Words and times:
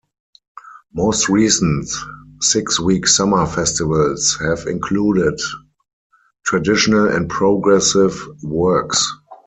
Most 0.95 1.29
recent 1.29 1.87
six-week 2.39 3.05
summer 3.05 3.45
festivals 3.45 4.35
have 4.39 4.65
included 4.65 5.39
traditional 6.43 7.07
and 7.07 7.29
progressive 7.29 8.19
works. 8.41 9.05